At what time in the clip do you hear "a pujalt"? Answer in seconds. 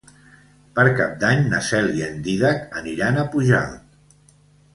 3.21-4.27